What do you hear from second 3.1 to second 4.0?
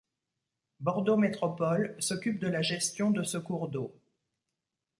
de ce cours d'eau.